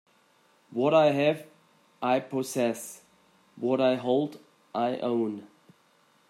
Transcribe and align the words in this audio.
What 0.71 0.95
I 0.95 1.11
have, 1.11 1.45
I 2.01 2.21
possess; 2.21 3.03
what 3.55 3.79
I 3.79 3.97
hold, 3.97 4.39
I 4.73 4.97
own. 4.97 5.45